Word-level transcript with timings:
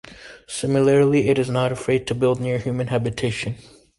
Similarly, 0.47 1.29
it 1.29 1.37
is 1.37 1.47
not 1.47 1.71
afraid 1.71 2.07
to 2.07 2.15
build 2.15 2.41
near 2.41 2.57
human 2.57 2.87
habitation. 2.87 3.57